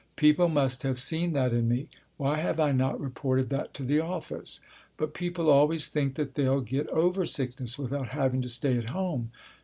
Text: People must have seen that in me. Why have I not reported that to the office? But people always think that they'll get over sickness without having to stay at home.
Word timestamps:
People 0.15 0.47
must 0.47 0.81
have 0.81 0.97
seen 0.97 1.33
that 1.33 1.53
in 1.53 1.67
me. 1.69 1.87
Why 2.17 2.37
have 2.37 2.59
I 2.59 2.71
not 2.71 2.99
reported 2.99 3.49
that 3.49 3.71
to 3.75 3.83
the 3.83 3.99
office? 3.99 4.59
But 4.97 5.13
people 5.13 5.47
always 5.47 5.87
think 5.87 6.15
that 6.15 6.33
they'll 6.33 6.61
get 6.61 6.87
over 6.87 7.23
sickness 7.23 7.77
without 7.77 8.07
having 8.07 8.41
to 8.41 8.49
stay 8.49 8.79
at 8.79 8.89
home. 8.89 9.29